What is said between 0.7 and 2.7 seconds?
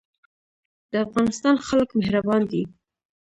د افغانستان خلک مهربان دي